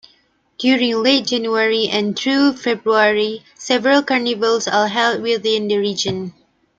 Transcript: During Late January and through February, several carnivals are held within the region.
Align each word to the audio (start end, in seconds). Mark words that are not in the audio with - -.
During 0.57 0.95
Late 1.03 1.27
January 1.27 1.87
and 1.87 2.17
through 2.17 2.53
February, 2.53 3.43
several 3.53 4.01
carnivals 4.01 4.67
are 4.67 4.87
held 4.87 5.21
within 5.21 5.67
the 5.67 5.77
region. 5.77 6.33